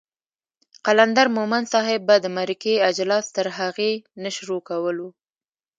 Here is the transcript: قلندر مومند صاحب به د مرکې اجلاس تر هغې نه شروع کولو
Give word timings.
قلندر 0.85 1.27
مومند 1.37 1.65
صاحب 1.73 2.01
به 2.07 2.15
د 2.21 2.25
مرکې 2.37 2.73
اجلاس 2.89 3.25
تر 3.37 3.47
هغې 3.57 3.93
نه 4.23 4.29
شروع 4.35 4.61
کولو 4.69 5.07